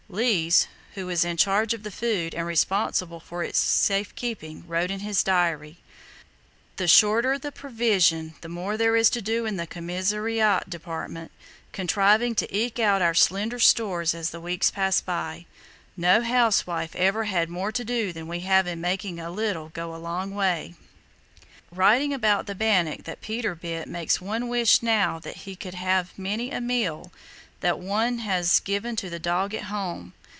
[0.11, 4.91] Lees, who was in charge of the food and responsible for its safe keeping, wrote
[4.91, 5.77] in his diary:
[6.75, 11.31] "The shorter the provisions the more there is to do in the commissariat department,
[11.71, 15.45] contriving to eke out our slender stores as the weeks pass by.
[15.95, 19.95] No housewife ever had more to do than we have in making a little go
[19.95, 20.75] a long way.
[21.71, 26.11] "Writing about the bannock that Peter bit makes one wish now that one could have
[26.19, 27.13] many a meal
[27.61, 30.11] that one has given to the dog at home.